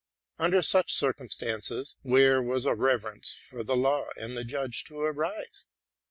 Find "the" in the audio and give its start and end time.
3.63-3.75, 4.35-4.43